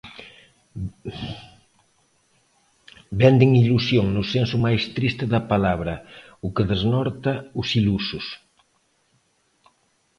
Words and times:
Venden 3.21 3.49
ilusión, 3.63 4.05
no 4.15 4.23
senso 4.33 4.55
máis 4.65 4.81
triste 4.95 5.23
da 5.33 5.41
palabra: 5.51 5.95
o 6.45 6.47
que 6.55 6.67
desnorta 6.71 7.33
os 7.59 7.67
ilusos. 7.79 8.25